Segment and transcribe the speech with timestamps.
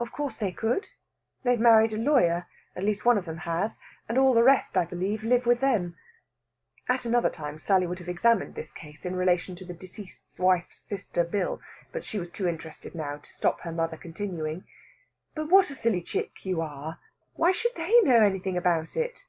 [0.00, 0.88] "Of course they could.
[1.44, 3.78] They've married a lawyer at least, one of them has.
[4.08, 5.94] And all the rest, I believe, live with them."
[6.88, 10.78] At another time Sally would have examined this case in relation to the Deceased Wife's
[10.80, 11.60] Sister Bill.
[12.00, 14.64] She was too interested now to stop her mother continuing:
[15.36, 16.98] "But what a silly chick you are!
[17.34, 19.26] Why should they know anything about it?"